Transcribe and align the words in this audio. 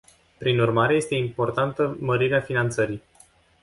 Prin 0.37 0.59
urmare, 0.59 0.93
este 0.95 1.15
importantă 1.15 1.97
mărirea 1.99 2.39
finanțării. 2.41 3.03